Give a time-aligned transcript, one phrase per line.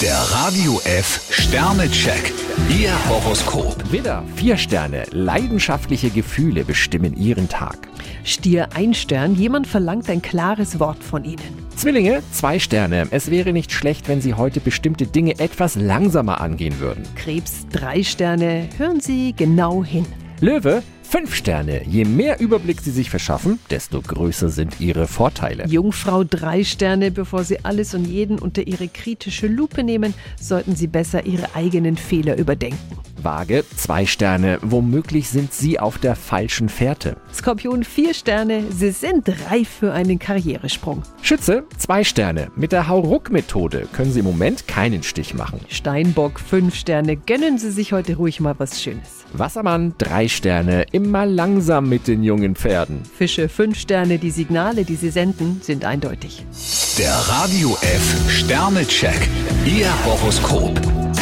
[0.00, 2.32] Der Radio F Sternecheck.
[2.70, 3.90] Ihr Horoskop.
[3.90, 5.02] Widder, vier Sterne.
[5.10, 7.88] Leidenschaftliche Gefühle bestimmen Ihren Tag.
[8.22, 11.66] Stier ein Stern, jemand verlangt ein klares Wort von Ihnen.
[11.74, 13.08] Zwillinge, zwei Sterne.
[13.10, 17.02] Es wäre nicht schlecht, wenn Sie heute bestimmte Dinge etwas langsamer angehen würden.
[17.16, 20.06] Krebs drei Sterne, hören Sie genau hin.
[20.40, 21.82] Löwe, fünf Sterne.
[21.86, 25.66] Je mehr Überblick Sie sich verschaffen, desto größer sind Ihre Vorteile.
[25.66, 30.86] Jungfrau drei Sterne, bevor Sie alles und jeden unter Ihre kritische Lupe nehmen, sollten Sie
[30.86, 32.98] besser Ihre eigenen Fehler überdenken.
[33.28, 34.58] Waage, zwei Sterne.
[34.62, 37.18] Womöglich sind Sie auf der falschen Fährte.
[37.30, 41.02] Skorpion vier Sterne, Sie sind reif für einen Karrieresprung.
[41.20, 42.48] Schütze, zwei Sterne.
[42.56, 45.60] Mit der Hauruck-Methode können Sie im Moment keinen Stich machen.
[45.68, 49.26] Steinbock fünf Sterne, gönnen Sie sich heute ruhig mal was Schönes.
[49.34, 50.86] Wassermann, drei Sterne.
[50.92, 53.02] Immer langsam mit den jungen Pferden.
[53.18, 56.46] Fische fünf Sterne, die Signale, die Sie senden, sind eindeutig.
[56.96, 59.28] Der Radio F Sternecheck.
[59.66, 60.97] Ihr Horoskop.